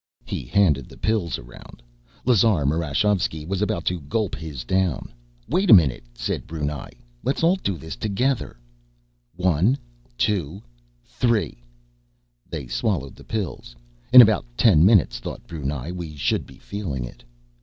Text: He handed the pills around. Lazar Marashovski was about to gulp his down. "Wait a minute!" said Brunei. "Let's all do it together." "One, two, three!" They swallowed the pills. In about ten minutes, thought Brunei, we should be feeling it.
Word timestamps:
He 0.25 0.45
handed 0.47 0.89
the 0.89 0.97
pills 0.97 1.37
around. 1.37 1.83
Lazar 2.25 2.65
Marashovski 2.65 3.45
was 3.45 3.61
about 3.61 3.85
to 3.85 3.99
gulp 4.01 4.33
his 4.33 4.63
down. 4.63 5.13
"Wait 5.47 5.69
a 5.69 5.75
minute!" 5.75 6.03
said 6.15 6.47
Brunei. 6.47 6.89
"Let's 7.21 7.43
all 7.43 7.55
do 7.57 7.75
it 7.75 7.91
together." 8.01 8.57
"One, 9.35 9.77
two, 10.17 10.63
three!" 11.05 11.61
They 12.49 12.65
swallowed 12.65 13.13
the 13.15 13.23
pills. 13.23 13.75
In 14.11 14.23
about 14.23 14.43
ten 14.57 14.83
minutes, 14.83 15.19
thought 15.19 15.45
Brunei, 15.45 15.91
we 15.91 16.15
should 16.15 16.47
be 16.47 16.57
feeling 16.57 17.05
it. 17.05 17.23